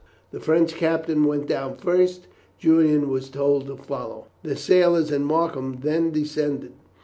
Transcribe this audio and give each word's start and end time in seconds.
The 0.31 0.39
French 0.39 0.73
captain 0.73 1.25
went 1.25 1.45
down 1.45 1.75
first. 1.75 2.25
Julian 2.57 3.07
was 3.11 3.29
told 3.29 3.67
to 3.67 3.77
follow. 3.77 4.25
The 4.41 4.55
sailors 4.55 5.11
and 5.11 5.27
Markham 5.27 5.81
then 5.81 6.09
descended. 6.09 6.71